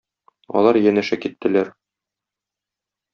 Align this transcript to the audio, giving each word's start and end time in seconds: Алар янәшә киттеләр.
Алар 0.61 0.79
янәшә 0.83 1.19
киттеләр. 1.25 1.69